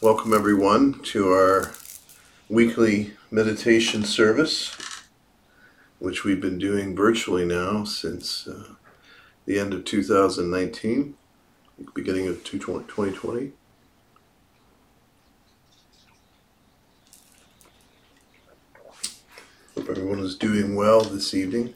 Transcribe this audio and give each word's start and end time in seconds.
Welcome, 0.00 0.32
everyone, 0.32 1.00
to 1.06 1.32
our 1.32 1.72
weekly 2.48 3.14
meditation 3.32 4.04
service, 4.04 4.76
which 5.98 6.22
we've 6.22 6.40
been 6.40 6.56
doing 6.56 6.94
virtually 6.94 7.44
now 7.44 7.82
since 7.82 8.46
uh, 8.46 8.74
the 9.44 9.58
end 9.58 9.74
of 9.74 9.84
2019, 9.84 11.16
beginning 11.94 12.28
of 12.28 12.44
2020. 12.44 13.52
Hope 19.74 19.88
everyone 19.90 20.20
is 20.20 20.36
doing 20.36 20.76
well 20.76 21.00
this 21.00 21.34
evening. 21.34 21.74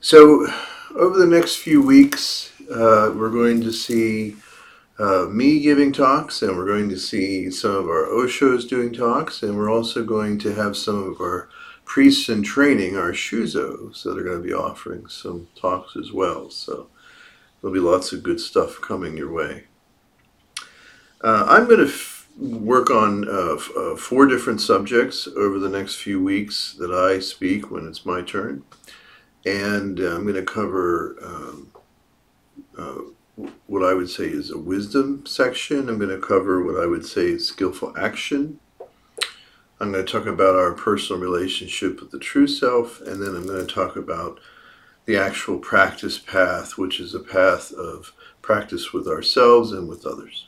So, 0.00 0.46
over 0.94 1.18
the 1.18 1.26
next 1.26 1.56
few 1.56 1.82
weeks, 1.82 2.52
uh, 2.70 3.12
we're 3.12 3.28
going 3.28 3.60
to 3.62 3.72
see 3.72 4.36
uh, 5.02 5.26
me 5.28 5.58
giving 5.58 5.92
talks, 5.92 6.42
and 6.42 6.56
we're 6.56 6.64
going 6.64 6.88
to 6.88 6.96
see 6.96 7.50
some 7.50 7.74
of 7.74 7.86
our 7.86 8.06
Oshos 8.06 8.68
doing 8.68 8.92
talks, 8.92 9.42
and 9.42 9.56
we're 9.56 9.70
also 9.70 10.04
going 10.04 10.38
to 10.38 10.54
have 10.54 10.76
some 10.76 11.02
of 11.02 11.20
our 11.20 11.48
priests 11.84 12.28
in 12.28 12.44
training, 12.44 12.96
our 12.96 13.10
Shusos, 13.10 14.04
that 14.04 14.16
are 14.16 14.22
going 14.22 14.40
to 14.40 14.48
be 14.48 14.54
offering 14.54 15.08
some 15.08 15.48
talks 15.60 15.96
as 15.96 16.12
well. 16.12 16.50
So 16.50 16.86
there'll 17.60 17.74
be 17.74 17.80
lots 17.80 18.12
of 18.12 18.22
good 18.22 18.38
stuff 18.38 18.80
coming 18.80 19.16
your 19.16 19.32
way. 19.32 19.64
Uh, 21.20 21.46
I'm 21.48 21.64
going 21.64 21.80
to 21.80 21.92
f- 21.92 22.28
work 22.38 22.88
on 22.88 23.28
uh, 23.28 23.54
f- 23.54 23.70
uh, 23.76 23.96
four 23.96 24.26
different 24.26 24.60
subjects 24.60 25.26
over 25.36 25.58
the 25.58 25.68
next 25.68 25.96
few 25.96 26.22
weeks 26.22 26.76
that 26.78 26.92
I 26.92 27.18
speak 27.18 27.72
when 27.72 27.88
it's 27.88 28.06
my 28.06 28.22
turn. 28.22 28.62
And 29.44 29.98
uh, 29.98 30.14
I'm 30.14 30.22
going 30.22 30.34
to 30.36 30.44
cover 30.44 31.16
um, 31.24 31.72
uh, 32.78 32.98
what 33.66 33.82
I 33.82 33.94
would 33.94 34.10
say 34.10 34.26
is 34.26 34.50
a 34.50 34.58
wisdom 34.58 35.24
section. 35.26 35.88
I'm 35.88 35.98
going 35.98 36.10
to 36.10 36.26
cover 36.26 36.62
what 36.62 36.82
I 36.82 36.86
would 36.86 37.06
say 37.06 37.28
is 37.28 37.46
skillful 37.46 37.96
action. 37.98 38.60
I'm 39.80 39.90
going 39.90 40.04
to 40.04 40.12
talk 40.12 40.26
about 40.26 40.54
our 40.54 40.72
personal 40.72 41.20
relationship 41.20 42.00
with 42.00 42.10
the 42.10 42.18
true 42.18 42.46
self, 42.46 43.00
and 43.00 43.20
then 43.22 43.34
I'm 43.34 43.46
going 43.46 43.66
to 43.66 43.74
talk 43.74 43.96
about 43.96 44.38
the 45.06 45.16
actual 45.16 45.58
practice 45.58 46.18
path, 46.18 46.78
which 46.78 47.00
is 47.00 47.14
a 47.14 47.20
path 47.20 47.72
of 47.72 48.12
practice 48.42 48.92
with 48.92 49.08
ourselves 49.08 49.72
and 49.72 49.88
with 49.88 50.06
others. 50.06 50.46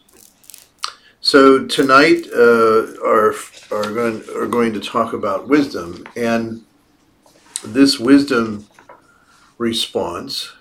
So 1.20 1.66
tonight, 1.66 2.26
uh, 2.36 3.00
are 3.02 3.34
are 3.72 3.90
going 3.92 4.22
are 4.36 4.46
going 4.46 4.74
to 4.74 4.80
talk 4.80 5.14
about 5.14 5.48
wisdom, 5.48 6.06
and 6.14 6.64
this 7.64 7.98
wisdom 7.98 8.68
response 9.56 10.52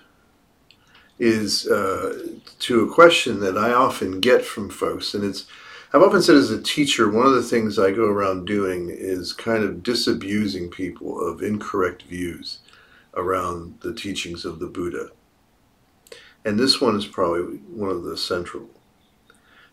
is 1.18 1.66
uh, 1.66 2.38
to 2.60 2.84
a 2.84 2.92
question 2.92 3.40
that 3.40 3.56
I 3.56 3.72
often 3.72 4.20
get 4.20 4.44
from 4.44 4.70
folks, 4.70 5.14
and 5.14 5.24
it's 5.24 5.46
I've 5.94 6.02
often 6.02 6.22
said 6.22 6.34
as 6.34 6.50
a 6.50 6.60
teacher, 6.60 7.08
one 7.08 7.24
of 7.24 7.34
the 7.34 7.42
things 7.42 7.78
I 7.78 7.92
go 7.92 8.06
around 8.06 8.46
doing 8.46 8.90
is 8.90 9.32
kind 9.32 9.62
of 9.62 9.84
disabusing 9.84 10.68
people 10.68 11.24
of 11.24 11.40
incorrect 11.40 12.02
views 12.02 12.58
around 13.14 13.78
the 13.80 13.94
teachings 13.94 14.44
of 14.44 14.58
the 14.58 14.66
Buddha. 14.66 15.10
And 16.44 16.58
this 16.58 16.80
one 16.80 16.96
is 16.96 17.06
probably 17.06 17.58
one 17.58 17.90
of 17.90 18.02
the 18.02 18.16
central. 18.16 18.70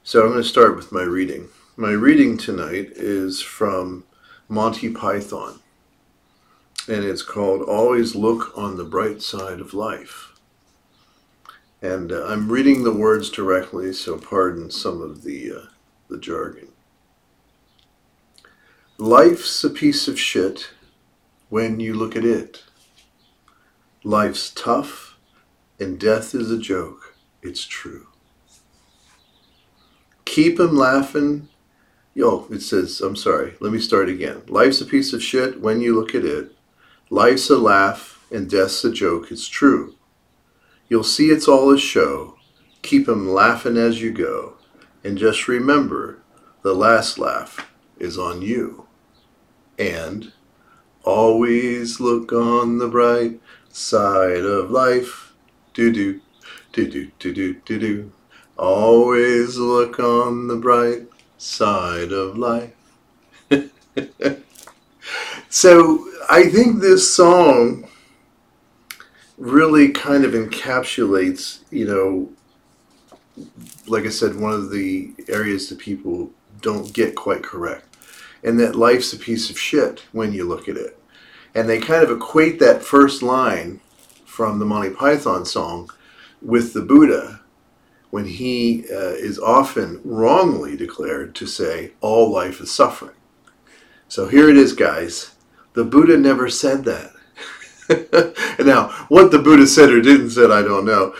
So 0.04 0.22
I'm 0.22 0.30
going 0.30 0.44
to 0.44 0.48
start 0.48 0.76
with 0.76 0.92
my 0.92 1.02
reading. 1.02 1.48
My 1.76 1.90
reading 1.90 2.38
tonight 2.38 2.92
is 2.96 3.42
from 3.42 4.04
Monty 4.48 4.90
Python, 4.90 5.60
and 6.88 7.04
it's 7.04 7.24
called 7.24 7.64
Always 7.64 8.14
Look 8.14 8.56
on 8.56 8.78
the 8.78 8.84
Bright 8.84 9.24
Side 9.24 9.60
of 9.60 9.74
Life. 9.74 10.31
And 11.82 12.12
uh, 12.12 12.26
I'm 12.28 12.52
reading 12.52 12.84
the 12.84 12.94
words 12.94 13.30
directly, 13.30 13.92
so 13.94 14.18
pardon 14.18 14.70
some 14.70 15.02
of 15.02 15.24
the, 15.24 15.52
uh, 15.52 15.66
the 16.10 16.20
jargon. 16.20 16.68
Life's 18.98 19.64
a 19.64 19.70
piece 19.70 20.08
of 20.08 20.20
shit 20.20 20.70
when 21.50 21.80
you 21.80 21.96
look 21.96 22.16
at 22.16 22.24
it. 22.24 22.64
Life's 24.04 24.52
tough 24.52 25.18
and 25.80 26.00
death 26.00 26.36
is 26.36 26.52
a 26.52 26.60
joke. 26.60 27.16
It's 27.42 27.66
true. 27.66 28.08
Keep 30.26 30.60
'em 30.60 30.78
laughing. 30.78 31.50
Yo, 32.14 32.46
it 32.52 32.62
says, 32.62 33.02
I'm 33.02 33.16
sorry, 33.16 33.56
let 33.60 33.74
me 33.74 33.80
start 33.80 34.08
again. 34.08 34.44
Life's 34.48 34.82
a 34.82 34.86
piece 34.86 35.14
of 35.14 35.24
shit 35.24 35.62
when 35.62 35.82
you 35.82 35.96
look 35.96 36.14
at 36.14 36.26
it. 36.26 36.56
Life's 37.10 37.50
a 37.50 37.58
laugh 37.58 38.24
and 38.32 38.50
death's 38.50 38.86
a 38.86 38.92
joke. 38.92 39.32
It's 39.32 39.48
true. 39.48 39.96
You'll 40.92 41.06
see 41.06 41.30
it's 41.30 41.48
all 41.48 41.72
a 41.72 41.78
show. 41.78 42.36
Keep 42.82 43.08
'em 43.08 43.30
laughing 43.30 43.78
as 43.78 44.02
you 44.02 44.12
go. 44.12 44.56
And 45.06 45.18
just 45.18 45.48
remember, 45.48 46.18
the 46.64 46.76
last 46.76 47.18
laugh 47.18 47.66
is 47.98 48.18
on 48.18 48.42
you. 48.42 48.88
And 49.80 50.34
always 51.06 52.02
look 52.02 52.34
on 52.34 52.80
the 52.80 52.90
bright 52.90 53.40
side 53.70 54.44
of 54.44 54.70
life. 54.70 55.32
Do 55.74 55.94
do, 55.94 56.20
do 56.74 56.86
do 56.86 57.10
do 57.20 57.34
do 57.34 57.54
do 57.64 57.80
do. 57.80 58.12
Always 58.58 59.56
look 59.56 59.98
on 59.98 60.50
the 60.50 60.58
bright 60.58 61.08
side 61.38 62.12
of 62.12 62.38
life. 62.38 62.74
so 65.50 66.06
I 66.30 66.50
think 66.50 66.82
this 66.82 67.16
song 67.16 67.88
really 69.42 69.90
kind 69.90 70.24
of 70.24 70.34
encapsulates, 70.34 71.62
you 71.72 71.86
know, 71.88 72.30
like 73.88 74.06
I 74.06 74.10
said, 74.10 74.36
one 74.36 74.54
of 74.54 74.70
the 74.70 75.16
areas 75.28 75.68
that 75.70 75.80
people 75.80 76.30
don't 76.62 76.94
get 76.94 77.16
quite 77.16 77.42
correct. 77.42 77.98
And 78.44 78.60
that 78.60 78.76
life's 78.76 79.14
a 79.14 79.18
piece 79.18 79.50
of 79.50 79.58
shit 79.58 80.04
when 80.12 80.32
you 80.32 80.48
look 80.48 80.70
at 80.70 80.78
it. 80.78 81.00
And 81.56 81.68
they 81.68 81.80
kind 81.80 82.04
of 82.04 82.12
equate 82.12 82.60
that 82.60 82.84
first 82.84 83.24
line 83.24 83.82
from 84.26 84.60
the 84.60 84.66
Monty 84.66 84.92
Python 84.92 85.44
song 85.44 85.90
with 86.40 86.74
the 86.74 86.82
Buddha 86.82 87.42
when 88.12 88.26
he 88.26 88.86
uh, 88.92 89.16
is 89.16 89.40
often 89.40 90.02
wrongly 90.04 90.78
declared 90.78 91.34
to 91.36 91.48
say, 91.48 91.94
all 92.00 92.32
life 92.32 92.62
is 92.62 92.72
suffering. 92.72 93.16
So 94.08 94.28
here 94.28 94.50
it 94.50 94.58
is, 94.58 94.74
guys. 94.74 95.34
The 95.74 95.84
Buddha 95.84 96.18
never 96.18 96.48
said 96.48 96.84
that. 96.86 97.14
now, 98.60 98.90
what 99.10 99.32
the 99.32 99.40
Buddha 99.40 99.68
said 99.68 99.90
or 99.90 100.02
didn't 100.02 100.32
said, 100.32 100.52
I 100.52 100.62
don't 100.62 100.86
know. 100.86 101.16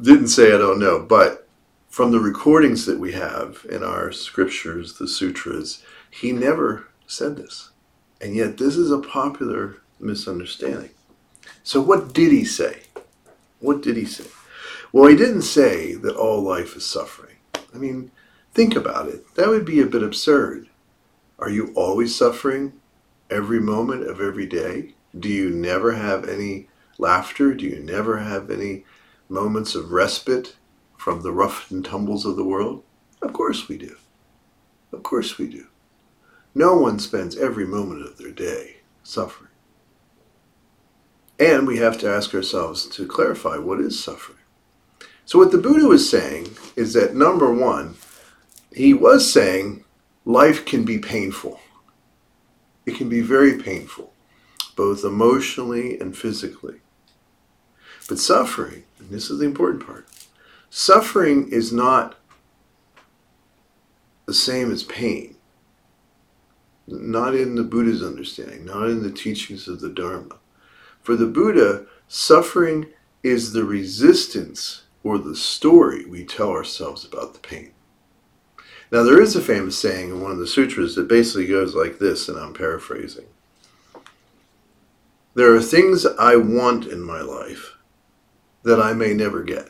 Didn't 0.00 0.28
say, 0.28 0.54
I 0.54 0.58
don't 0.58 0.78
know. 0.78 1.00
But 1.00 1.48
from 1.88 2.12
the 2.12 2.20
recordings 2.20 2.86
that 2.86 2.98
we 2.98 3.12
have 3.12 3.66
in 3.70 3.82
our 3.82 4.12
scriptures, 4.12 4.94
the 4.94 5.08
sutras, 5.08 5.82
he 6.10 6.32
never 6.32 6.88
said 7.06 7.36
this. 7.36 7.70
And 8.20 8.34
yet, 8.34 8.58
this 8.58 8.76
is 8.76 8.90
a 8.90 8.98
popular 8.98 9.78
misunderstanding. 10.00 10.90
So, 11.62 11.80
what 11.80 12.12
did 12.12 12.32
he 12.32 12.44
say? 12.44 12.82
What 13.60 13.82
did 13.82 13.96
he 13.96 14.04
say? 14.04 14.26
Well, 14.92 15.08
he 15.08 15.16
didn't 15.16 15.42
say 15.42 15.94
that 15.94 16.16
all 16.16 16.40
life 16.40 16.76
is 16.76 16.86
suffering. 16.86 17.36
I 17.74 17.78
mean, 17.78 18.10
think 18.54 18.74
about 18.74 19.08
it. 19.08 19.34
That 19.34 19.48
would 19.48 19.64
be 19.64 19.80
a 19.80 19.86
bit 19.86 20.02
absurd. 20.02 20.68
Are 21.38 21.50
you 21.50 21.72
always 21.74 22.16
suffering 22.16 22.72
every 23.30 23.60
moment 23.60 24.08
of 24.08 24.20
every 24.20 24.46
day? 24.46 24.94
Do 25.16 25.28
you 25.28 25.50
never 25.50 25.92
have 25.92 26.28
any 26.28 26.68
laughter? 26.98 27.54
Do 27.54 27.64
you 27.64 27.80
never 27.80 28.18
have 28.18 28.50
any 28.50 28.84
moments 29.28 29.74
of 29.74 29.92
respite 29.92 30.56
from 30.96 31.22
the 31.22 31.32
rough 31.32 31.70
and 31.70 31.84
tumbles 31.84 32.26
of 32.26 32.36
the 32.36 32.44
world? 32.44 32.82
Of 33.22 33.32
course 33.32 33.68
we 33.68 33.78
do. 33.78 33.96
Of 34.92 35.02
course 35.02 35.38
we 35.38 35.48
do. 35.48 35.66
No 36.54 36.76
one 36.76 36.98
spends 36.98 37.36
every 37.36 37.66
moment 37.66 38.06
of 38.06 38.18
their 38.18 38.30
day 38.30 38.78
suffering. 39.02 39.50
And 41.38 41.66
we 41.66 41.78
have 41.78 41.98
to 41.98 42.10
ask 42.10 42.34
ourselves 42.34 42.86
to 42.86 43.06
clarify 43.06 43.56
what 43.56 43.80
is 43.80 44.02
suffering. 44.02 44.38
So, 45.24 45.38
what 45.38 45.52
the 45.52 45.58
Buddha 45.58 45.86
was 45.86 46.08
saying 46.08 46.56
is 46.74 46.94
that 46.94 47.14
number 47.14 47.52
one, 47.52 47.96
he 48.72 48.92
was 48.92 49.30
saying 49.30 49.84
life 50.24 50.64
can 50.64 50.84
be 50.84 50.98
painful. 50.98 51.60
It 52.86 52.96
can 52.96 53.08
be 53.08 53.20
very 53.20 53.58
painful 53.58 54.07
both 54.78 55.04
emotionally 55.04 55.98
and 55.98 56.16
physically. 56.16 56.76
But 58.08 58.20
suffering, 58.20 58.84
and 59.00 59.10
this 59.10 59.28
is 59.28 59.40
the 59.40 59.44
important 59.44 59.84
part, 59.84 60.06
suffering 60.70 61.48
is 61.50 61.72
not 61.72 62.14
the 64.26 64.32
same 64.32 64.70
as 64.70 64.84
pain. 64.84 65.34
Not 66.86 67.34
in 67.34 67.56
the 67.56 67.64
Buddha's 67.64 68.04
understanding, 68.04 68.64
not 68.64 68.88
in 68.88 69.02
the 69.02 69.10
teachings 69.10 69.66
of 69.66 69.80
the 69.80 69.88
Dharma. 69.88 70.36
For 71.02 71.16
the 71.16 71.26
Buddha, 71.26 71.86
suffering 72.06 72.86
is 73.24 73.52
the 73.52 73.64
resistance 73.64 74.84
or 75.02 75.18
the 75.18 75.34
story 75.34 76.04
we 76.04 76.24
tell 76.24 76.50
ourselves 76.50 77.04
about 77.04 77.34
the 77.34 77.40
pain. 77.40 77.72
Now, 78.92 79.02
there 79.02 79.20
is 79.20 79.34
a 79.34 79.42
famous 79.42 79.76
saying 79.76 80.10
in 80.10 80.20
one 80.20 80.30
of 80.30 80.38
the 80.38 80.46
sutras 80.46 80.94
that 80.94 81.08
basically 81.08 81.48
goes 81.48 81.74
like 81.74 81.98
this, 81.98 82.28
and 82.28 82.38
I'm 82.38 82.54
paraphrasing 82.54 83.26
there 85.38 85.54
are 85.54 85.62
things 85.62 86.04
I 86.18 86.36
want 86.36 86.86
in 86.86 87.02
my 87.02 87.22
life 87.22 87.76
that 88.64 88.82
I 88.82 88.92
may 88.94 89.14
never 89.14 89.44
get. 89.44 89.68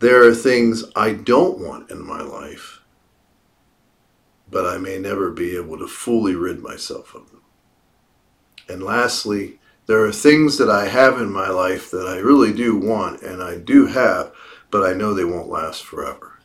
there 0.00 0.26
are 0.28 0.34
things 0.34 0.84
I 0.94 1.12
don't 1.12 1.58
want 1.60 1.90
in 1.90 2.06
my 2.06 2.20
life, 2.22 2.82
but 4.50 4.66
I 4.66 4.78
may 4.78 4.98
never 4.98 5.30
be 5.30 5.56
able 5.56 5.78
to 5.78 5.88
fully 5.88 6.34
rid 6.34 6.60
myself 6.60 7.14
of 7.14 7.30
them. 7.30 7.42
And 8.68 8.82
lastly, 8.82 9.60
there 9.86 10.04
are 10.04 10.12
things 10.12 10.58
that 10.58 10.70
I 10.70 10.88
have 10.88 11.20
in 11.20 11.32
my 11.32 11.48
life 11.48 11.90
that 11.92 12.06
I 12.08 12.18
really 12.18 12.52
do 12.52 12.76
want 12.76 13.22
and 13.22 13.42
I 13.42 13.58
do 13.58 13.86
have, 13.86 14.32
but 14.70 14.84
I 14.84 14.94
know 14.94 15.14
they 15.14 15.24
won't 15.24 15.48
last 15.48 15.84
forever. 15.84 16.35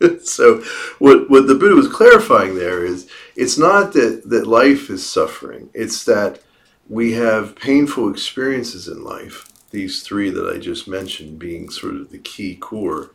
so 0.22 0.62
what 0.98 1.30
what 1.30 1.46
the 1.46 1.54
Buddha 1.54 1.74
was 1.74 1.88
clarifying 1.88 2.54
there 2.54 2.84
is 2.84 3.08
it's 3.34 3.58
not 3.58 3.92
that, 3.94 4.22
that 4.26 4.46
life 4.46 4.90
is 4.90 5.04
suffering, 5.04 5.70
it's 5.74 6.04
that 6.04 6.40
we 6.88 7.12
have 7.12 7.56
painful 7.56 8.10
experiences 8.10 8.88
in 8.88 9.02
life, 9.02 9.48
these 9.70 10.02
three 10.02 10.30
that 10.30 10.48
I 10.48 10.58
just 10.58 10.86
mentioned 10.86 11.38
being 11.38 11.68
sort 11.68 11.96
of 11.96 12.10
the 12.10 12.18
key 12.18 12.56
core. 12.56 13.10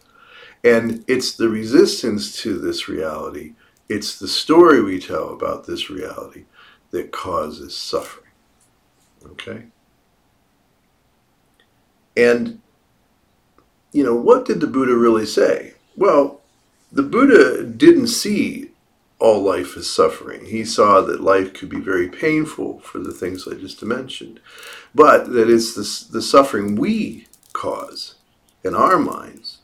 And 0.63 1.03
it's 1.07 1.33
the 1.33 1.49
resistance 1.49 2.39
to 2.41 2.59
this 2.59 2.87
reality, 2.87 3.53
it's 3.89 4.19
the 4.19 4.27
story 4.27 4.81
we 4.81 4.99
tell 4.99 5.29
about 5.29 5.65
this 5.65 5.89
reality 5.89 6.45
that 6.91 7.11
causes 7.11 7.75
suffering. 7.75 8.31
Okay? 9.25 9.65
And, 12.15 12.61
you 13.91 14.03
know, 14.03 14.15
what 14.15 14.45
did 14.45 14.59
the 14.59 14.67
Buddha 14.67 14.95
really 14.95 15.25
say? 15.25 15.73
Well, 15.95 16.40
the 16.91 17.03
Buddha 17.03 17.63
didn't 17.63 18.07
see 18.07 18.71
all 19.19 19.41
life 19.41 19.77
as 19.77 19.89
suffering. 19.89 20.45
He 20.45 20.65
saw 20.65 21.01
that 21.01 21.21
life 21.21 21.53
could 21.53 21.69
be 21.69 21.79
very 21.79 22.09
painful 22.09 22.79
for 22.79 22.99
the 22.99 23.13
things 23.13 23.47
I 23.47 23.53
just 23.53 23.81
mentioned, 23.83 24.39
but 24.93 25.31
that 25.33 25.49
it's 25.49 25.75
the, 25.75 26.13
the 26.13 26.21
suffering 26.21 26.75
we 26.75 27.27
cause 27.53 28.15
in 28.63 28.73
our 28.75 28.97
minds 28.97 29.59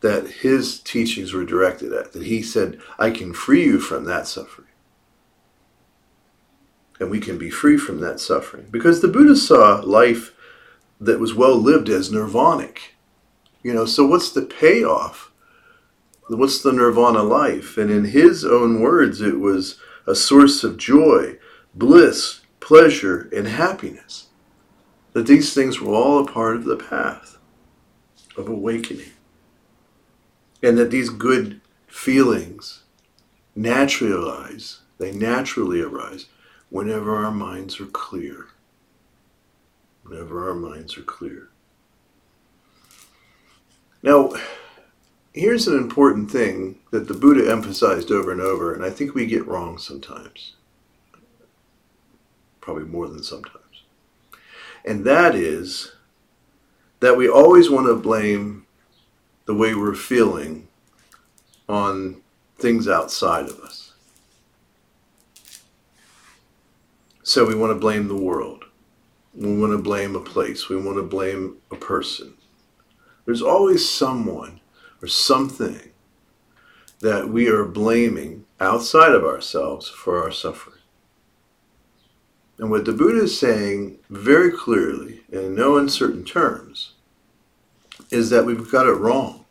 that 0.00 0.28
his 0.42 0.80
teachings 0.80 1.32
were 1.32 1.44
directed 1.44 1.92
at. 1.92 2.12
That 2.12 2.24
he 2.24 2.42
said, 2.42 2.78
I 2.98 3.10
can 3.10 3.32
free 3.32 3.64
you 3.64 3.78
from 3.78 4.04
that 4.04 4.26
suffering. 4.26 4.68
And 7.00 7.10
we 7.10 7.20
can 7.20 7.38
be 7.38 7.50
free 7.50 7.78
from 7.78 8.00
that 8.00 8.20
suffering. 8.20 8.66
Because 8.70 9.00
the 9.00 9.08
Buddha 9.08 9.34
saw 9.34 9.80
life 9.84 10.32
that 11.00 11.20
was 11.20 11.34
well 11.34 11.56
lived 11.56 11.88
as 11.88 12.10
nirvanic. 12.10 12.96
You 13.62 13.72
know, 13.72 13.86
so 13.86 14.04
what's 14.04 14.30
the 14.30 14.42
payoff 14.42 15.32
what's 16.28 16.62
the 16.62 16.72
nirvana 16.72 17.22
life? 17.22 17.76
And 17.76 17.90
in 17.90 18.06
his 18.06 18.44
own 18.44 18.80
words, 18.80 19.20
it 19.20 19.38
was 19.38 19.78
a 20.06 20.14
source 20.14 20.64
of 20.64 20.76
joy, 20.76 21.38
bliss, 21.74 22.40
pleasure, 22.60 23.28
and 23.34 23.46
happiness. 23.46 24.28
That 25.12 25.26
these 25.26 25.54
things 25.54 25.80
were 25.80 25.94
all 25.94 26.18
a 26.18 26.30
part 26.30 26.56
of 26.56 26.64
the 26.64 26.76
path 26.76 27.38
of 28.36 28.48
awakening. 28.48 29.12
And 30.62 30.78
that 30.78 30.90
these 30.90 31.10
good 31.10 31.60
feelings 31.86 32.82
naturalize, 33.54 34.80
they 34.98 35.12
naturally 35.12 35.80
arise 35.80 36.26
whenever 36.70 37.16
our 37.16 37.30
minds 37.30 37.78
are 37.80 37.86
clear. 37.86 38.46
Whenever 40.02 40.48
our 40.48 40.54
minds 40.54 40.98
are 40.98 41.02
clear. 41.02 41.48
Now, 44.02 44.32
here's 45.34 45.66
an 45.66 45.76
important 45.76 46.30
thing 46.30 46.78
that 46.92 47.08
the 47.08 47.14
Buddha 47.14 47.50
emphasized 47.50 48.10
over 48.10 48.30
and 48.32 48.40
over, 48.40 48.72
and 48.72 48.84
I 48.84 48.90
think 48.90 49.14
we 49.14 49.26
get 49.26 49.46
wrong 49.46 49.78
sometimes. 49.78 50.54
Probably 52.60 52.84
more 52.84 53.08
than 53.08 53.22
sometimes. 53.22 53.82
And 54.84 55.04
that 55.04 55.34
is 55.34 55.92
that 57.00 57.16
we 57.16 57.28
always 57.28 57.68
want 57.68 57.88
to 57.88 57.96
blame 57.96 58.66
the 59.46 59.54
way 59.54 59.74
we're 59.74 59.94
feeling 59.94 60.68
on 61.68 62.22
things 62.56 62.88
outside 62.88 63.46
of 63.46 63.58
us. 63.60 63.92
So 67.22 67.44
we 67.46 67.54
want 67.54 67.70
to 67.70 67.78
blame 67.78 68.08
the 68.08 68.16
world. 68.16 68.64
We 69.34 69.58
want 69.58 69.72
to 69.72 69.78
blame 69.78 70.14
a 70.14 70.20
place. 70.20 70.68
We 70.68 70.76
want 70.76 70.96
to 70.96 71.02
blame 71.02 71.56
a 71.70 71.76
person. 71.76 72.34
There's 73.26 73.42
always 73.42 73.88
someone 73.88 74.60
or 75.04 75.06
something 75.06 75.90
that 77.00 77.28
we 77.28 77.46
are 77.46 77.66
blaming 77.66 78.46
outside 78.58 79.12
of 79.12 79.22
ourselves 79.22 79.86
for 79.86 80.22
our 80.22 80.30
suffering. 80.30 80.78
And 82.56 82.70
what 82.70 82.86
the 82.86 82.94
Buddha 82.94 83.24
is 83.24 83.38
saying 83.38 83.98
very 84.08 84.50
clearly, 84.50 85.20
in 85.30 85.54
no 85.54 85.76
uncertain 85.76 86.24
terms, 86.24 86.94
is 88.10 88.30
that 88.30 88.46
we've 88.46 88.72
got 88.72 88.86
it 88.86 88.92
wrong. 88.92 89.44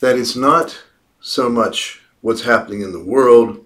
That 0.00 0.18
it's 0.18 0.36
not 0.36 0.82
so 1.18 1.48
much 1.48 2.02
what's 2.20 2.42
happening 2.42 2.82
in 2.82 2.92
the 2.92 3.02
world, 3.02 3.64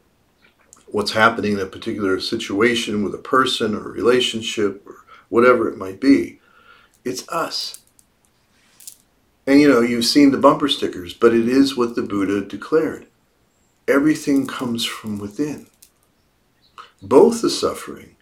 what's 0.86 1.12
happening 1.12 1.54
in 1.54 1.58
a 1.58 1.66
particular 1.66 2.20
situation 2.20 3.02
with 3.02 3.12
a 3.12 3.18
person 3.18 3.74
or 3.74 3.88
a 3.88 3.92
relationship 3.92 4.86
or 4.86 5.04
whatever 5.30 5.68
it 5.68 5.76
might 5.76 6.00
be. 6.00 6.38
It's 7.04 7.28
us. 7.28 7.80
And 9.48 9.62
you 9.62 9.66
know, 9.66 9.80
you've 9.80 10.04
seen 10.04 10.30
the 10.30 10.36
bumper 10.36 10.68
stickers, 10.68 11.14
but 11.14 11.32
it 11.32 11.48
is 11.48 11.74
what 11.74 11.94
the 11.94 12.02
Buddha 12.02 12.42
declared. 12.42 13.06
Everything 13.88 14.46
comes 14.46 14.84
from 14.84 15.18
within. 15.18 15.68
Both 17.00 17.40
the 17.40 17.48
suffering 17.48 18.16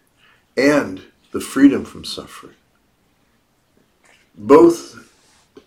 and 0.55 1.01
the 1.33 1.41
freedom 1.41 1.83
from 1.83 2.05
suffering. 2.05 2.55
Both 4.37 5.11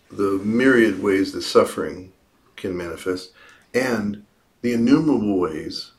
the 0.09 0.41
myriad 0.43 1.03
ways 1.03 1.31
that 1.33 1.43
suffering 1.43 2.11
can 2.55 2.75
manifest 2.75 3.31
and 3.71 4.25
the 4.63 4.73
innumerable 4.73 5.37
ways 5.37 5.91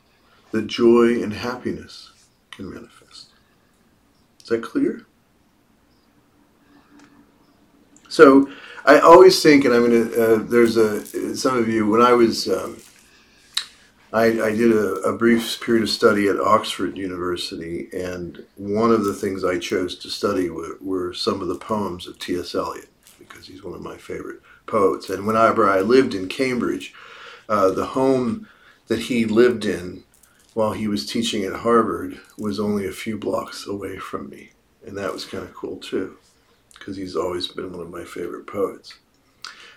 that 0.51 0.67
joy 0.67 1.23
and 1.23 1.35
happiness 1.35 2.11
can 2.51 2.69
manifest. 2.69 3.27
Is 4.41 4.49
that 4.49 4.61
clear? 4.61 5.05
So, 8.09 8.49
I 8.85 8.99
always 8.99 9.41
think, 9.41 9.65
and 9.65 9.73
I'm 9.73 9.83
gonna. 9.83 10.11
Uh, 10.11 10.43
there's 10.43 10.77
a 10.77 11.35
some 11.35 11.57
of 11.57 11.69
you 11.69 11.87
when 11.87 12.01
I 12.01 12.13
was. 12.13 12.47
Um, 12.49 12.77
I, 14.11 14.25
I, 14.25 14.55
did 14.55 14.71
a, 14.71 14.93
a, 14.97 15.17
brief 15.17 15.59
period 15.59 15.81
of 15.81 15.89
study 15.89 16.27
at 16.27 16.39
Oxford 16.39 16.99
University, 16.99 17.89
and 17.91 18.45
one 18.57 18.91
of 18.91 19.05
the 19.05 19.13
things 19.13 19.43
I 19.43 19.57
chose 19.57 19.97
to 19.99 20.09
study 20.11 20.51
were, 20.51 20.77
were 20.79 21.15
some 21.15 21.41
of 21.41 21.47
the 21.47 21.55
poems 21.55 22.05
of 22.05 22.19
T.S. 22.19 22.53
Eliot 22.53 22.89
because 23.17 23.47
he's 23.47 23.63
one 23.63 23.73
of 23.73 23.81
my 23.81 23.97
favorite 23.97 24.39
poets. 24.67 25.09
And 25.09 25.25
whenever 25.25 25.67
I 25.67 25.79
lived 25.79 26.13
in 26.13 26.29
Cambridge, 26.29 26.93
uh, 27.49 27.71
the 27.71 27.87
home 27.87 28.47
that 28.85 28.99
he 28.99 29.25
lived 29.25 29.65
in 29.65 30.03
while 30.53 30.73
he 30.73 30.87
was 30.87 31.07
teaching 31.07 31.43
at 31.43 31.61
Harvard 31.61 32.19
was 32.37 32.59
only 32.59 32.85
a 32.85 32.91
few 32.91 33.17
blocks 33.17 33.65
away 33.65 33.97
from 33.97 34.29
me, 34.29 34.51
and 34.85 34.95
that 34.95 35.11
was 35.11 35.25
kind 35.25 35.43
of 35.43 35.55
cool 35.55 35.77
too 35.77 36.19
because 36.83 36.97
he's 36.97 37.15
always 37.15 37.47
been 37.47 37.71
one 37.71 37.79
of 37.79 37.89
my 37.89 38.03
favorite 38.03 38.45
poets. 38.45 38.95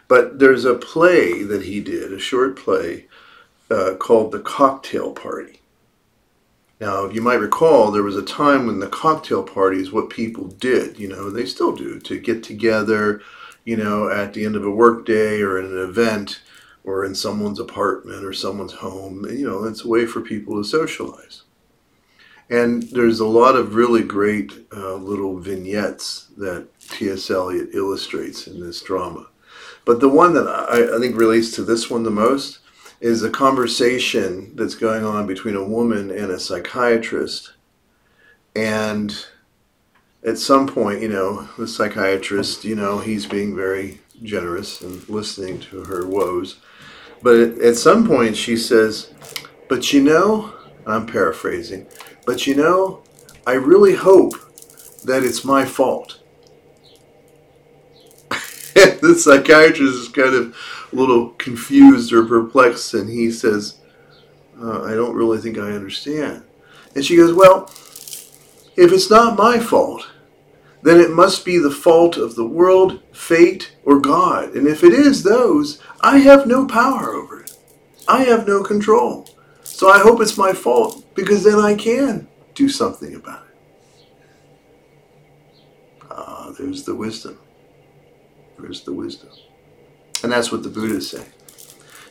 But 0.09 0.41
there's 0.41 0.65
a 0.65 0.75
play 0.75 1.45
that 1.45 1.63
he 1.63 1.81
did, 1.81 2.13
a 2.13 2.19
short 2.19 2.57
play 2.57 3.07
uh, 3.71 3.95
called 3.95 4.33
The 4.33 4.41
Cocktail 4.41 5.13
Party. 5.13 5.61
Now, 6.81 7.05
if 7.05 7.15
you 7.15 7.23
might 7.23 7.35
recall 7.35 7.91
there 7.91 8.03
was 8.03 8.17
a 8.17 8.23
time 8.23 8.67
when 8.67 8.81
the 8.81 8.89
cocktail 8.89 9.43
party 9.43 9.79
is 9.79 9.93
what 9.93 10.11
people 10.11 10.49
did, 10.49 10.99
you 10.99 11.09
know, 11.09 11.31
they 11.31 11.47
still 11.47 11.75
do, 11.75 11.99
to 12.01 12.19
get 12.19 12.43
together, 12.43 13.23
you 13.65 13.77
know, 13.77 14.11
at 14.11 14.35
the 14.35 14.45
end 14.45 14.57
of 14.57 14.65
a 14.65 14.71
workday 14.71 15.41
or 15.41 15.59
in 15.59 15.67
an 15.67 15.79
event 15.79 16.43
or 16.85 17.05
in 17.05 17.15
someone's 17.15 17.61
apartment 17.61 18.25
or 18.25 18.33
someone's 18.33 18.75
home. 18.75 19.25
You 19.31 19.49
know, 19.49 19.65
it's 19.65 19.85
a 19.85 19.89
way 19.89 20.07
for 20.07 20.21
people 20.21 20.61
to 20.61 20.69
socialize. 20.69 21.43
And 22.49 22.85
there's 22.85 23.21
a 23.21 23.27
lot 23.27 23.57
of 23.57 23.75
really 23.75 24.03
great 24.03 24.53
uh, 24.73 24.95
little 24.95 25.39
vignettes 25.39 26.29
that 26.37 26.69
T.S. 26.79 27.31
Eliot 27.31 27.71
illustrates 27.75 28.47
in 28.47 28.61
this 28.61 28.81
drama. 28.81 29.27
But 29.85 30.01
the 30.01 30.09
one 30.09 30.35
that 30.35 30.47
I, 30.47 30.97
I 30.97 31.01
think 31.01 31.17
relates 31.17 31.53
to 31.53 31.63
this 31.63 31.91
one 31.91 32.03
the 32.05 32.11
most 32.11 32.61
is 33.01 33.23
a 33.23 33.31
conversation 33.31 34.55
that's 34.55 34.75
going 34.75 35.05
on 35.05 35.27
between 35.27 35.57
a 35.57 35.65
woman 35.65 36.11
and 36.11 36.31
a 36.31 36.39
psychiatrist. 36.39 37.53
And 38.55 39.15
at 40.25 40.39
some 40.39 40.67
point, 40.67 41.03
you 41.03 41.09
know, 41.09 41.49
the 41.59 41.69
psychiatrist, 41.69 42.65
you 42.65 42.75
know, 42.75 42.99
he's 42.99 43.27
being 43.27 43.55
very 43.55 44.01
generous 44.23 44.81
and 44.81 45.07
listening 45.09 45.61
to 45.61 45.85
her 45.85 46.07
woes. 46.07 46.57
But 47.23 47.59
at 47.61 47.77
some 47.77 48.07
point, 48.07 48.37
she 48.37 48.57
says, 48.57 49.13
But 49.69 49.93
you 49.93 50.03
know, 50.03 50.53
I'm 50.87 51.07
paraphrasing, 51.07 51.87
but 52.25 52.47
you 52.47 52.55
know, 52.55 53.03
I 53.47 53.55
really 53.55 53.95
hope 53.95 54.35
that 55.05 55.23
it's 55.25 55.45
my 55.45 55.65
fault. 55.65 56.21
the 58.31 59.17
psychiatrist 59.19 59.95
is 59.95 60.09
kind 60.09 60.35
of 60.35 60.57
a 60.93 60.97
little 60.97 61.31
confused 61.31 62.13
or 62.13 62.25
perplexed, 62.25 62.95
and 62.95 63.09
he 63.09 63.31
says, 63.31 63.79
uh, 64.61 64.83
I 64.83 64.95
don't 64.95 65.15
really 65.15 65.39
think 65.39 65.59
I 65.59 65.73
understand. 65.73 66.43
And 66.95 67.05
she 67.05 67.17
goes, 67.17 67.33
Well, 67.33 67.71
if 68.77 68.93
it's 68.93 69.11
not 69.11 69.39
my 69.39 69.59
fault, 69.59 70.09
then 70.83 71.01
it 71.01 71.11
must 71.11 71.45
be 71.45 71.59
the 71.59 71.71
fault 71.71 72.17
of 72.17 72.35
the 72.35 72.47
world, 72.47 73.03
fate, 73.13 73.77
or 73.85 74.01
God. 74.01 74.55
And 74.55 74.67
if 74.67 74.85
it 74.85 74.93
is 74.93 75.23
those, 75.23 75.81
I 76.01 76.19
have 76.19 76.47
no 76.47 76.67
power 76.67 77.13
over 77.13 77.43
it. 77.43 77.57
I 78.07 78.25
have 78.25 78.47
no 78.47 78.63
control. 78.63 79.29
So 79.77 79.91
I 79.91 79.99
hope 79.99 80.23
it's 80.23 80.39
my 80.39 80.55
fault 80.55 81.05
because 81.15 81.45
then 81.45 81.59
I 81.59 81.75
can 81.75 82.27
do 82.55 82.67
something 82.67 83.15
about 83.15 83.45
it. 83.47 84.09
Ah, 86.11 86.51
there's 86.59 86.85
the 86.85 86.95
wisdom. 86.95 87.39
There's 88.59 88.85
the 88.85 88.95
wisdom. 88.95 89.29
And 90.23 90.33
that's 90.33 90.51
what 90.51 90.63
the 90.63 90.71
Buddha 90.71 91.03
saying. 91.03 91.31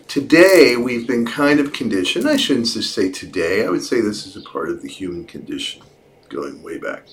Today, 0.07 0.75
we've 0.75 1.07
been 1.07 1.25
kind 1.25 1.59
of 1.59 1.73
conditioned. 1.73 2.29
I 2.29 2.35
shouldn't 2.35 2.67
just 2.67 2.93
say 2.93 3.09
today, 3.09 3.65
I 3.65 3.69
would 3.71 3.83
say 3.83 3.99
this 3.99 4.27
is 4.27 4.35
a 4.35 4.47
part 4.47 4.69
of 4.69 4.83
the 4.83 4.87
human 4.87 5.25
condition 5.25 5.81
going 6.29 6.61
way 6.61 6.77
back. 6.77 7.07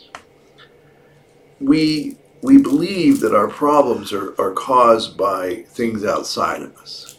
We, 1.60 2.18
we 2.42 2.58
believe 2.58 3.20
that 3.20 3.34
our 3.34 3.48
problems 3.48 4.12
are, 4.12 4.38
are 4.38 4.52
caused 4.52 5.16
by 5.16 5.62
things 5.68 6.04
outside 6.04 6.60
of 6.60 6.76
us. 6.76 7.11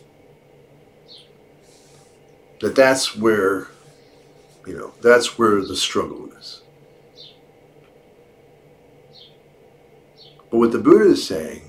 That 2.64 2.76
that's 2.76 3.14
where, 3.14 3.68
you 4.66 4.78
know, 4.78 4.94
that's 5.02 5.38
where 5.38 5.60
the 5.66 5.76
struggle 5.76 6.32
is. 6.32 6.62
But 10.50 10.60
what 10.60 10.72
the 10.72 10.80
Buddha 10.80 11.12
is 11.12 11.28
saying 11.28 11.64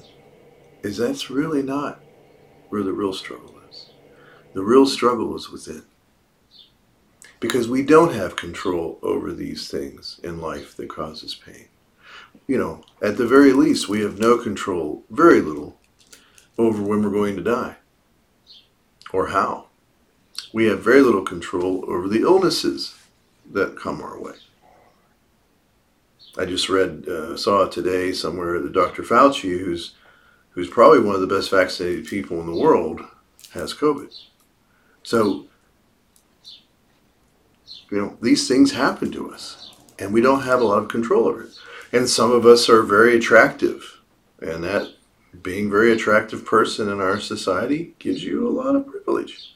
is 0.84 0.96
that's 0.96 1.30
really 1.30 1.64
not 1.64 2.00
where 2.68 2.84
the 2.84 2.92
real 2.92 3.12
struggle 3.12 3.56
is. 3.68 3.90
The 4.52 4.62
real 4.62 4.86
struggle 4.86 5.34
is 5.34 5.50
within. 5.50 5.82
Because 7.40 7.68
we 7.68 7.82
don't 7.82 8.14
have 8.14 8.36
control 8.36 9.00
over 9.02 9.32
these 9.32 9.68
things 9.68 10.20
in 10.22 10.40
life 10.40 10.76
that 10.76 10.88
causes 10.88 11.34
pain. 11.34 11.66
You 12.46 12.58
know, 12.58 12.84
at 13.02 13.16
the 13.16 13.26
very 13.26 13.52
least, 13.52 13.88
we 13.88 14.02
have 14.02 14.20
no 14.20 14.38
control, 14.38 15.02
very 15.10 15.40
little, 15.40 15.76
over 16.56 16.80
when 16.80 17.02
we're 17.02 17.10
going 17.10 17.34
to 17.34 17.42
die 17.42 17.78
or 19.12 19.30
how. 19.30 19.63
We 20.52 20.66
have 20.66 20.82
very 20.82 21.00
little 21.00 21.22
control 21.22 21.84
over 21.88 22.08
the 22.08 22.22
illnesses 22.22 22.94
that 23.52 23.76
come 23.76 24.00
our 24.00 24.18
way. 24.18 24.34
I 26.36 26.44
just 26.44 26.68
read, 26.68 27.06
uh, 27.08 27.36
saw 27.36 27.66
today 27.66 28.12
somewhere 28.12 28.58
that 28.60 28.72
Dr. 28.72 29.02
Fauci, 29.02 29.58
who's 29.58 29.94
who's 30.50 30.70
probably 30.70 31.00
one 31.00 31.16
of 31.16 31.20
the 31.20 31.26
best 31.26 31.50
vaccinated 31.50 32.06
people 32.06 32.40
in 32.40 32.46
the 32.46 32.56
world, 32.56 33.00
has 33.52 33.74
COVID. 33.74 34.14
So, 35.02 35.46
you 37.90 37.98
know, 37.98 38.16
these 38.22 38.46
things 38.46 38.72
happen 38.72 39.10
to 39.12 39.32
us, 39.32 39.72
and 39.98 40.12
we 40.12 40.20
don't 40.20 40.42
have 40.42 40.60
a 40.60 40.64
lot 40.64 40.82
of 40.82 40.88
control 40.88 41.26
over 41.26 41.42
it. 41.42 41.50
And 41.92 42.08
some 42.08 42.30
of 42.30 42.46
us 42.46 42.68
are 42.68 42.82
very 42.82 43.16
attractive, 43.16 44.00
and 44.40 44.62
that 44.62 44.94
being 45.42 45.70
very 45.70 45.92
attractive 45.92 46.46
person 46.46 46.88
in 46.88 47.00
our 47.00 47.20
society 47.20 47.94
gives 47.98 48.22
you 48.22 48.46
a 48.46 48.50
lot 48.50 48.76
of 48.76 48.86
privilege. 48.86 49.54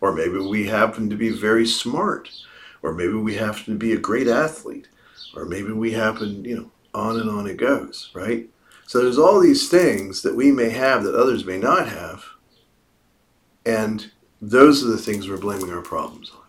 Or 0.00 0.12
maybe 0.12 0.38
we 0.38 0.66
happen 0.66 1.08
to 1.10 1.16
be 1.16 1.30
very 1.30 1.66
smart, 1.66 2.30
or 2.82 2.92
maybe 2.92 3.14
we 3.14 3.34
happen 3.34 3.64
to 3.64 3.74
be 3.74 3.92
a 3.92 3.98
great 3.98 4.28
athlete, 4.28 4.88
or 5.34 5.44
maybe 5.44 5.72
we 5.72 5.92
happen, 5.92 6.44
you 6.44 6.56
know, 6.56 6.70
on 6.94 7.20
and 7.20 7.30
on 7.30 7.46
it 7.46 7.56
goes, 7.56 8.10
right? 8.14 8.48
So 8.86 9.02
there's 9.02 9.18
all 9.18 9.40
these 9.40 9.68
things 9.68 10.22
that 10.22 10.36
we 10.36 10.52
may 10.52 10.70
have 10.70 11.02
that 11.04 11.14
others 11.14 11.44
may 11.44 11.58
not 11.58 11.88
have. 11.88 12.24
And 13.64 14.12
those 14.40 14.84
are 14.84 14.88
the 14.88 14.98
things 14.98 15.28
we're 15.28 15.38
blaming 15.38 15.72
our 15.72 15.82
problems 15.82 16.30
on. 16.30 16.44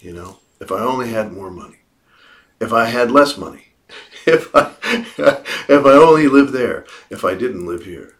You 0.00 0.14
know, 0.14 0.38
if 0.60 0.72
I 0.72 0.80
only 0.80 1.10
had 1.10 1.32
more 1.32 1.50
money, 1.50 1.80
if 2.60 2.72
I 2.72 2.86
had 2.86 3.10
less 3.10 3.36
money, 3.36 3.74
if 4.26 4.54
I 4.54 4.72
if 4.86 5.86
I 5.86 5.92
only 5.92 6.28
lived 6.28 6.52
there, 6.52 6.86
if 7.10 7.24
I 7.24 7.34
didn't 7.34 7.66
live 7.66 7.84
here. 7.84 8.16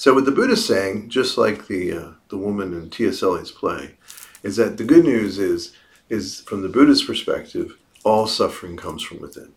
So 0.00 0.14
what 0.14 0.24
the 0.24 0.30
Buddha 0.30 0.54
is 0.54 0.64
saying, 0.64 1.10
just 1.10 1.36
like 1.36 1.66
the 1.66 1.92
uh, 1.92 2.10
the 2.30 2.38
woman 2.38 2.72
in 2.72 2.88
T.S. 2.88 3.22
Eliot's 3.22 3.50
play, 3.50 3.96
is 4.42 4.56
that 4.56 4.78
the 4.78 4.82
good 4.84 5.04
news 5.04 5.38
is 5.38 5.76
is 6.08 6.40
from 6.40 6.62
the 6.62 6.70
Buddha's 6.70 7.04
perspective, 7.04 7.76
all 8.02 8.26
suffering 8.26 8.78
comes 8.78 9.02
from 9.02 9.20
within, 9.20 9.52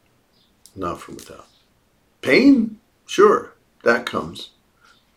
not 0.75 0.99
from 0.99 1.15
without. 1.15 1.47
Pain, 2.21 2.77
sure, 3.05 3.53
that 3.85 4.05
comes, 4.05 4.49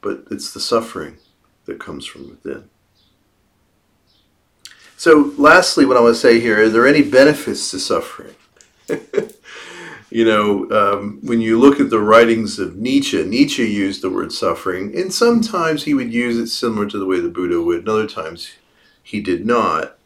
but 0.01 0.23
it's 0.31 0.55
the 0.55 0.61
suffering 0.61 1.17
that 1.65 1.81
comes 1.81 2.07
from 2.07 2.29
within. 2.29 2.71
So, 4.97 5.35
lastly, 5.37 5.87
what 5.87 5.97
I 5.97 6.03
want 6.03 6.15
to 6.15 6.21
say 6.21 6.39
here 6.39 6.63
are 6.63 6.69
there 6.69 6.87
any 6.87 7.03
benefits 7.03 7.69
to 7.73 7.81
suffering? 7.81 8.37
you 10.11 10.25
know, 10.25 10.71
um, 10.71 11.19
when 11.23 11.41
you 11.41 11.59
look 11.59 11.81
at 11.81 11.91
the 11.91 12.01
writings 12.01 12.59
of 12.59 12.77
Nietzsche, 12.77 13.25
Nietzsche 13.25 13.69
used 13.69 14.03
the 14.03 14.11
word 14.11 14.33
suffering, 14.33 14.97
and 14.97 15.13
sometimes 15.13 15.85
he 15.85 15.95
would 15.95 16.13
use 16.13 16.39
it 16.39 16.49
similar 16.49 16.87
to 16.87 16.99
the 16.99 17.07
way 17.07 17.21
the 17.21 17.29
Buddha 17.29 17.61
would, 17.61 17.81
and 17.81 17.89
other 17.89 18.07
times 18.07 18.53
he 19.03 19.21
did 19.21 19.45
not. 19.45 19.99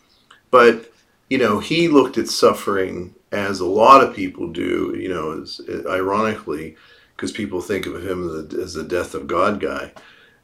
But, 0.50 0.90
you 1.28 1.38
know, 1.38 1.59
he 1.61 1.88
looked 1.88 2.19
at 2.19 2.28
suffering 2.28 3.14
as 3.30 3.61
a 3.61 3.66
lot 3.66 4.02
of 4.02 4.16
people 4.16 4.49
do, 4.52 4.97
you 4.99 5.09
know, 5.09 5.42
as, 5.42 5.61
ironically, 5.87 6.76
because 7.14 7.30
people 7.30 7.61
think 7.61 7.87
of 7.87 8.04
him 8.07 8.49
as 8.61 8.75
the 8.75 8.83
death 8.83 9.14
of 9.14 9.26
God 9.26 9.61
guy. 9.61 9.92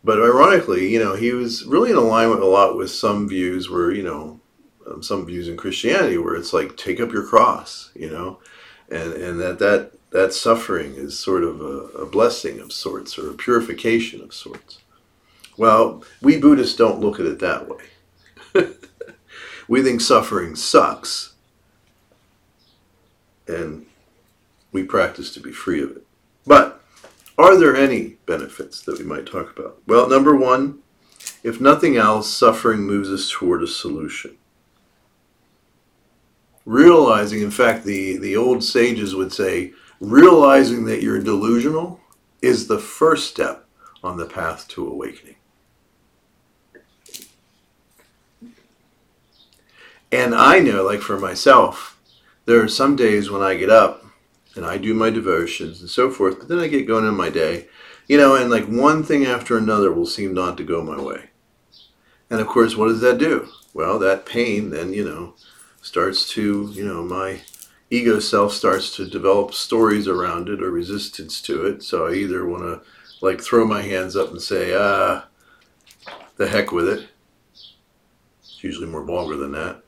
But 0.05 0.19
ironically, 0.19 0.93
you 0.93 1.03
know, 1.03 1.17
he 1.17 1.33
was 1.33 1.65
really 1.65 1.91
in 1.91 1.97
alignment 1.97 2.43
a 2.43 2.47
lot 2.47 2.77
with 2.77 2.91
some 2.91 3.29
views 3.29 3.69
where, 3.69 3.91
you 3.91 4.03
know, 4.03 4.41
um, 4.87 5.03
some 5.03 5.27
views 5.27 5.49
in 5.49 5.57
Christianity 5.57 6.19
where 6.19 6.37
it's 6.37 6.53
like 6.53 6.77
take 6.77 7.01
up 7.01 7.13
your 7.13 7.27
cross, 7.27 7.91
you 7.95 8.09
know, 8.09 8.39
and 8.91 9.13
and 9.13 9.41
that 9.41 9.59
that 9.59 9.93
that 10.11 10.33
suffering 10.33 10.95
is 10.95 11.19
sort 11.19 11.43
of 11.43 11.61
a, 11.61 12.03
a 12.03 12.07
blessing 12.07 12.61
of 12.61 12.73
sorts 12.73 13.19
or 13.19 13.31
a 13.31 13.35
purification 13.35 14.21
of 14.21 14.33
sorts. 14.33 14.79
Well, 15.57 16.05
we 16.21 16.39
Buddhists 16.39 16.77
don't 16.77 17.01
look 17.01 17.19
at 17.19 17.27
it 17.27 17.39
that 17.41 17.69
way. 17.69 17.85
we 19.69 19.83
think 19.83 20.01
suffering 20.01 20.55
sucks, 20.55 21.35
and 23.49 23.87
we 24.73 24.85
practice 24.85 25.33
to 25.35 25.41
be 25.41 25.53
free 25.53 25.83
of 25.83 25.91
it. 25.93 26.07
But 26.47 26.83
are 27.39 27.59
there 27.59 27.77
any 27.77 28.17
benefits 28.27 28.81
that 28.83 28.99
we 28.99 29.05
might 29.05 29.27
talk 29.27 29.59
about? 29.59 29.81
Well, 29.87 30.09
number 30.09 30.37
one, 30.37 30.81
if 31.43 31.61
nothing 31.61 31.97
else, 31.97 32.31
suffering 32.31 32.81
moves 32.81 33.11
us 33.11 33.31
toward 33.31 33.63
a 33.63 33.67
solution. 33.67 34.37
Realizing, 36.67 37.41
in 37.43 37.51
fact, 37.51 37.85
the, 37.85 38.19
the 38.19 38.37
old 38.37 38.63
sages 38.63 39.15
would 39.15 39.33
say, 39.33 39.73
realizing 40.01 40.85
that 40.85 41.03
you're 41.03 41.23
delusional 41.23 42.01
is 42.43 42.67
the 42.67 42.79
first 42.79 43.31
step 43.31 43.67
on 44.03 44.17
the 44.17 44.27
path 44.27 44.69
to 44.69 44.87
awakening. 44.87 45.37
And 50.13 50.35
I 50.35 50.59
know, 50.59 50.85
like 50.85 51.01
for 51.01 51.19
myself, 51.19 51.99
there 52.47 52.63
are 52.63 52.69
some 52.69 52.97
days 52.97 53.31
when 53.31 53.43
I 53.43 53.57
get 53.57 53.71
up 53.71 54.05
and 54.55 54.65
I 54.65 54.79
do 54.79 54.95
my 54.95 55.11
devotions 55.11 55.81
and 55.81 55.91
so 55.91 56.11
forth, 56.11 56.39
but 56.39 56.49
then 56.49 56.59
I 56.59 56.69
get 56.69 56.87
going 56.87 57.07
in 57.07 57.15
my 57.15 57.29
day, 57.31 57.69
you 58.09 58.17
know, 58.17 58.37
and 58.37 58.51
like 58.51 58.67
one 58.67 59.03
thing 59.03 59.25
after 59.25 59.57
another 59.57 59.93
will 59.93 60.07
seem 60.07 60.33
not 60.33 60.57
to 60.57 60.65
go 60.65 60.83
my 60.83 61.01
way. 61.01 61.31
And 62.31 62.41
of 62.41 62.47
course, 62.47 62.77
what 62.77 62.89
does 62.89 63.01
that 63.01 63.19
do? 63.19 63.49
Well, 63.75 63.99
that 63.99 64.27
pain 64.27 64.71
then, 64.71 64.93
you 64.93 65.05
know, 65.05 65.35
starts 65.87 66.29
to, 66.31 66.71
you 66.73 66.85
know, 66.87 67.03
my 67.03 67.41
ego 67.91 68.19
self 68.19 68.53
starts 68.53 68.95
to 68.97 69.09
develop 69.09 69.55
stories 69.55 70.09
around 70.09 70.49
it 70.49 70.63
or 70.63 70.71
resistance 70.71 71.41
to 71.43 71.67
it. 71.67 71.83
So 71.83 72.07
I 72.07 72.15
either 72.15 72.47
want 72.47 72.63
to 72.63 72.83
like 73.21 73.41
throw 73.41 73.67
my 73.67 73.83
hands 73.83 74.17
up 74.17 74.31
and 74.31 74.43
say, 74.43 74.75
ah, 74.77 75.27
the 76.37 76.49
heck 76.49 76.73
with 76.73 76.89
it. 76.89 77.09
It's 77.53 78.63
usually 78.63 78.89
more 78.89 79.05
vulgar 79.05 79.37
than 79.37 79.53
that. 79.53 79.83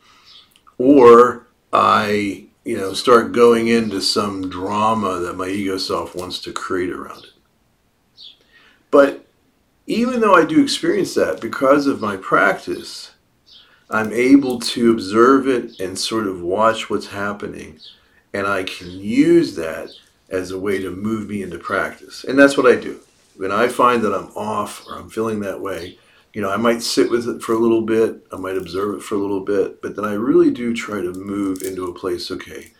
Or 0.79 1.47
I 1.73 2.49
you 2.69 2.77
know, 2.77 2.93
start 2.93 3.33
going 3.33 3.69
into 3.69 3.99
some 3.99 4.51
drama 4.51 5.21
that 5.21 5.39
my 5.39 5.49
ego 5.49 5.79
self 5.79 6.15
wants 6.15 6.39
to 6.41 6.53
create 6.53 6.91
around 6.91 7.25
it. 7.25 7.31
But 8.91 9.25
even 9.87 10.21
though 10.21 10.35
I 10.35 10.45
do 10.45 10.63
experience 10.63 11.15
that, 11.15 11.41
because 11.41 11.87
of 11.87 12.03
my 12.03 12.19
practice, 12.19 13.13
I'm 13.91 14.13
able 14.13 14.59
to 14.61 14.93
observe 14.93 15.49
it 15.49 15.81
and 15.81 15.99
sort 15.99 16.27
of 16.27 16.43
watch 16.43 16.91
what's 16.91 17.07
happening. 17.07 17.81
And 18.35 18.47
I 18.47 18.65
can 18.65 18.91
use 18.91 19.57
that 19.57 19.91
as 20.29 20.51
a 20.51 20.59
way 20.59 20.81
to 20.83 20.91
move 20.91 21.29
me 21.29 21.43
into 21.43 21.59
practice. 21.59 22.25
And 22.25 22.39
that's 22.39 22.57
what 22.57 22.71
I 22.71 22.79
do. 22.79 23.01
When 23.37 23.51
I 23.51 23.69
find 23.69 24.03
that 24.03 24.15
I'm 24.15 24.31
off 24.37 24.87
or 24.87 24.99
I'm 24.99 25.09
feeling 25.09 25.41
that 25.41 25.61
way, 25.61 25.99
you 26.35 26.43
know, 26.43 26.51
I 26.51 26.57
might 26.57 26.83
sit 26.83 27.11
with 27.11 27.27
it 27.27 27.43
for 27.43 27.55
a 27.55 27.59
little 27.59 27.83
bit, 27.83 28.27
I 28.31 28.37
might 28.37 28.59
observe 28.59 28.97
it 28.97 29.03
for 29.03 29.15
a 29.15 29.19
little 29.19 29.41
bit, 29.41 29.81
but 29.81 29.97
then 29.97 30.05
I 30.05 30.13
really 30.13 30.51
do 30.51 30.75
try 30.75 31.01
to 31.01 31.13
move 31.13 31.63
into 31.63 31.87
a 31.87 31.95
place, 31.95 32.31
okay, 32.31 32.73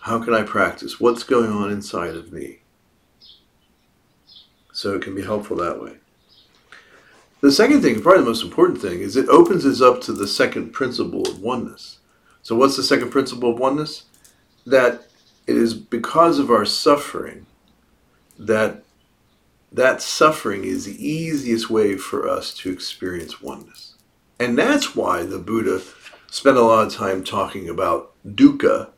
how 0.00 0.22
can 0.22 0.34
I 0.34 0.42
practice? 0.42 1.00
What's 1.00 1.22
going 1.22 1.50
on 1.50 1.70
inside 1.70 2.14
of 2.14 2.32
me? 2.32 2.58
So 4.72 4.94
it 4.94 5.02
can 5.02 5.14
be 5.14 5.22
helpful 5.22 5.56
that 5.56 5.80
way. 5.80 5.96
The 7.44 7.52
second 7.52 7.82
thing, 7.82 8.00
probably 8.00 8.22
the 8.22 8.30
most 8.30 8.42
important 8.42 8.80
thing, 8.80 9.00
is 9.00 9.18
it 9.18 9.28
opens 9.28 9.66
us 9.66 9.82
up 9.82 10.00
to 10.04 10.14
the 10.14 10.26
second 10.26 10.72
principle 10.72 11.28
of 11.28 11.42
oneness. 11.42 11.98
So, 12.40 12.56
what's 12.56 12.74
the 12.74 12.82
second 12.82 13.10
principle 13.10 13.50
of 13.50 13.58
oneness? 13.58 14.04
That 14.64 15.08
it 15.46 15.54
is 15.54 15.74
because 15.74 16.38
of 16.38 16.50
our 16.50 16.64
suffering 16.64 17.44
that 18.38 18.82
that 19.70 20.00
suffering 20.00 20.64
is 20.64 20.86
the 20.86 21.06
easiest 21.06 21.68
way 21.68 21.98
for 21.98 22.26
us 22.26 22.54
to 22.54 22.72
experience 22.72 23.42
oneness. 23.42 23.92
And 24.40 24.56
that's 24.56 24.96
why 24.96 25.24
the 25.24 25.38
Buddha 25.38 25.82
spent 26.30 26.56
a 26.56 26.62
lot 26.62 26.86
of 26.86 26.94
time 26.94 27.22
talking 27.22 27.68
about 27.68 28.12
dukkha, 28.26 28.88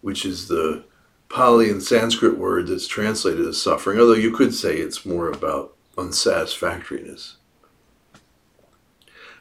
which 0.00 0.24
is 0.24 0.46
the 0.46 0.84
Pali 1.28 1.70
and 1.70 1.82
Sanskrit 1.82 2.38
word 2.38 2.68
that's 2.68 2.86
translated 2.86 3.44
as 3.48 3.60
suffering, 3.60 3.98
although 3.98 4.12
you 4.12 4.30
could 4.30 4.54
say 4.54 4.76
it's 4.76 5.04
more 5.04 5.28
about 5.28 5.74
unsatisfactoriness. 5.98 7.38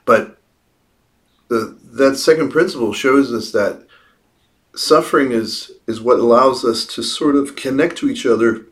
But 0.05 0.37
the, 1.47 1.77
that 1.93 2.17
second 2.17 2.51
principle 2.51 2.93
shows 2.93 3.33
us 3.33 3.51
that 3.51 3.85
suffering 4.75 5.31
is, 5.31 5.71
is 5.87 6.01
what 6.01 6.19
allows 6.19 6.63
us 6.63 6.85
to 6.87 7.03
sort 7.03 7.35
of 7.35 7.55
connect 7.55 7.97
to 7.97 8.09
each 8.09 8.25
other 8.25 8.65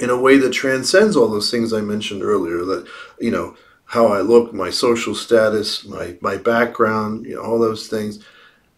in 0.00 0.10
a 0.10 0.20
way 0.20 0.38
that 0.38 0.50
transcends 0.50 1.16
all 1.16 1.28
those 1.28 1.50
things 1.50 1.72
I 1.72 1.80
mentioned 1.80 2.22
earlier. 2.22 2.64
That, 2.64 2.86
you 3.18 3.30
know, 3.30 3.56
how 3.86 4.08
I 4.08 4.20
look, 4.20 4.52
my 4.52 4.70
social 4.70 5.14
status, 5.14 5.84
my, 5.84 6.16
my 6.20 6.36
background, 6.36 7.26
you 7.26 7.36
know, 7.36 7.42
all 7.42 7.58
those 7.58 7.88
things 7.88 8.24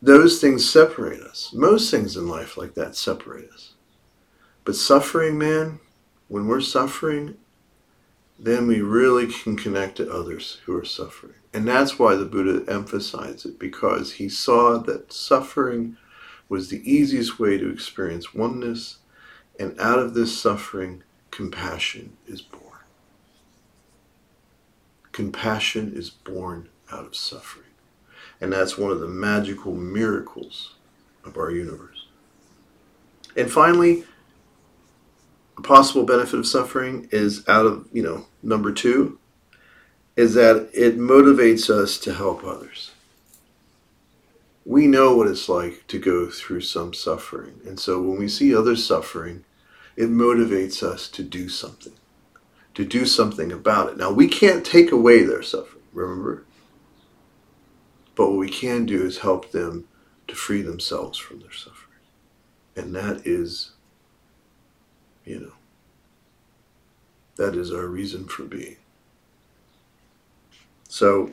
those 0.02 0.40
things 0.40 0.70
separate 0.70 1.20
us. 1.20 1.52
Most 1.52 1.90
things 1.90 2.16
in 2.16 2.28
life 2.28 2.56
like 2.56 2.74
that 2.74 2.96
separate 2.96 3.50
us. 3.50 3.74
But 4.64 4.76
suffering, 4.76 5.38
man, 5.38 5.80
when 6.28 6.46
we're 6.46 6.60
suffering, 6.60 7.36
then 8.38 8.66
we 8.66 8.80
really 8.80 9.26
can 9.26 9.56
connect 9.56 9.96
to 9.96 10.10
others 10.10 10.60
who 10.64 10.74
are 10.76 10.84
suffering. 10.84 11.34
And 11.52 11.66
that's 11.66 11.98
why 11.98 12.14
the 12.14 12.24
Buddha 12.24 12.70
emphasized 12.70 13.44
it, 13.44 13.58
because 13.58 14.14
he 14.14 14.28
saw 14.28 14.78
that 14.78 15.12
suffering 15.12 15.96
was 16.48 16.68
the 16.68 16.82
easiest 16.90 17.38
way 17.38 17.58
to 17.58 17.70
experience 17.70 18.34
oneness, 18.34 18.98
and 19.58 19.78
out 19.80 19.98
of 19.98 20.14
this 20.14 20.40
suffering, 20.40 21.02
compassion 21.30 22.16
is 22.26 22.40
born. 22.42 22.64
Compassion 25.12 25.92
is 25.94 26.10
born 26.10 26.68
out 26.90 27.04
of 27.04 27.14
suffering. 27.14 27.66
And 28.40 28.52
that's 28.52 28.78
one 28.78 28.90
of 28.90 29.00
the 29.00 29.06
magical 29.06 29.74
miracles 29.74 30.74
of 31.24 31.36
our 31.36 31.50
universe. 31.50 32.06
And 33.36 33.50
finally, 33.50 34.04
a 35.56 35.62
possible 35.62 36.04
benefit 36.04 36.38
of 36.38 36.46
suffering 36.46 37.08
is 37.12 37.46
out 37.48 37.66
of, 37.66 37.86
you 37.92 38.02
know, 38.02 38.26
number 38.42 38.72
two, 38.72 39.19
is 40.20 40.34
that 40.34 40.68
it 40.74 40.98
motivates 40.98 41.70
us 41.70 41.96
to 41.96 42.12
help 42.12 42.44
others. 42.44 42.90
We 44.66 44.86
know 44.86 45.16
what 45.16 45.28
it's 45.28 45.48
like 45.48 45.86
to 45.86 45.98
go 45.98 46.28
through 46.28 46.60
some 46.60 46.92
suffering. 46.92 47.62
And 47.66 47.80
so 47.80 48.02
when 48.02 48.18
we 48.18 48.28
see 48.28 48.54
others 48.54 48.86
suffering, 48.86 49.44
it 49.96 50.10
motivates 50.10 50.82
us 50.82 51.08
to 51.08 51.22
do 51.22 51.48
something, 51.48 51.94
to 52.74 52.84
do 52.84 53.06
something 53.06 53.50
about 53.50 53.88
it. 53.88 53.96
Now, 53.96 54.12
we 54.12 54.28
can't 54.28 54.62
take 54.62 54.92
away 54.92 55.22
their 55.22 55.42
suffering, 55.42 55.84
remember? 55.94 56.44
But 58.14 58.28
what 58.28 58.38
we 58.38 58.50
can 58.50 58.84
do 58.84 59.02
is 59.06 59.20
help 59.20 59.52
them 59.52 59.88
to 60.28 60.34
free 60.34 60.60
themselves 60.60 61.16
from 61.18 61.40
their 61.40 61.52
suffering. 61.52 62.02
And 62.76 62.94
that 62.94 63.26
is, 63.26 63.70
you 65.24 65.40
know, 65.40 65.52
that 67.36 67.56
is 67.56 67.72
our 67.72 67.86
reason 67.86 68.26
for 68.26 68.42
being. 68.42 68.76
So 70.90 71.30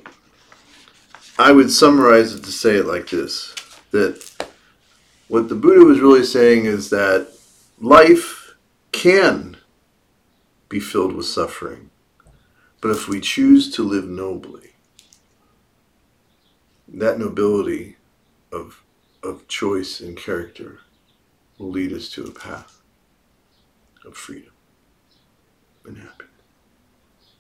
I 1.39 1.51
would 1.51 1.71
summarize 1.71 2.35
it 2.35 2.43
to 2.43 2.51
say 2.51 2.75
it 2.75 2.85
like 2.85 3.09
this 3.09 3.55
that 3.89 4.47
what 5.29 5.49
the 5.49 5.55
Buddha 5.55 5.83
was 5.83 5.99
really 5.99 6.23
saying 6.23 6.65
is 6.65 6.91
that 6.91 7.31
life 7.79 8.53
can 8.91 9.57
be 10.69 10.79
filled 10.79 11.15
with 11.15 11.25
suffering, 11.25 11.89
but 12.81 12.91
if 12.91 13.07
we 13.07 13.19
choose 13.19 13.73
to 13.75 13.83
live 13.83 14.07
nobly, 14.07 14.73
that 16.87 17.17
nobility 17.17 17.98
of, 18.51 18.83
of 19.24 19.48
choice 19.48 20.00
and 20.00 20.15
character 20.15 20.81
will 21.57 21.72
lead 21.72 21.91
us 21.93 22.09
to 22.09 22.24
a 22.25 22.31
path 22.31 22.79
of 24.05 24.15
freedom 24.15 24.53
and 25.83 25.98
happiness. 25.98 26.29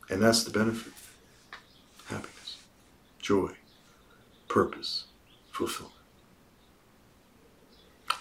And 0.09 0.23
that's 0.23 0.43
the 0.43 0.51
benefit 0.51 0.93
joy, 3.27 3.51
purpose, 4.47 5.07
fulfillment. 5.51 5.93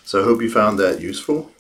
So 0.03 0.21
I 0.21 0.25
hope 0.25 0.43
you 0.43 0.51
found 0.51 0.81
that 0.81 1.01
useful. 1.01 1.53